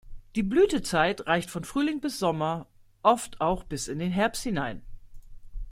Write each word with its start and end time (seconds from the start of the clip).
Die 0.35 0.41
Blütezeit 0.41 1.27
reicht 1.27 1.51
von 1.51 1.63
Frühling 1.63 2.01
bis 2.01 2.17
Sommer, 2.17 2.65
oft 3.03 3.39
auch 3.39 3.63
bis 3.63 3.87
in 3.87 3.99
den 3.99 4.09
Herbst 4.09 4.41
hinein. 4.41 4.81